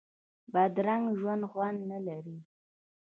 [0.53, 2.37] بدرنګه ژوند خوند نه لري